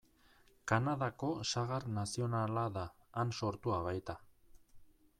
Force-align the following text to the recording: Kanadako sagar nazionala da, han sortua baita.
Kanadako 0.71 1.29
sagar 1.51 1.87
nazionala 1.99 2.65
da, 2.81 2.89
han 3.21 3.37
sortua 3.43 3.81
baita. 3.91 4.21